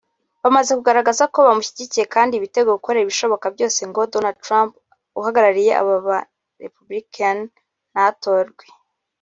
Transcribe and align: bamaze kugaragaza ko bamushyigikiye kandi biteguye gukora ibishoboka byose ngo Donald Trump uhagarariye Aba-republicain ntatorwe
bamaze 0.43 0.71
kugaragaza 0.77 1.23
ko 1.33 1.37
bamushyigikiye 1.47 2.05
kandi 2.15 2.41
biteguye 2.43 2.75
gukora 2.77 2.97
ibishoboka 3.03 3.45
byose 3.55 3.79
ngo 3.89 3.99
Donald 4.13 4.37
Trump 4.45 4.71
uhagarariye 5.19 5.71
Aba-republicain 5.81 7.39
ntatorwe 7.93 8.65